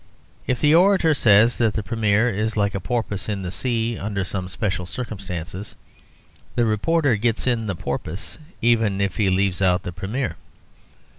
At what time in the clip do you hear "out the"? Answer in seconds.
9.61-9.91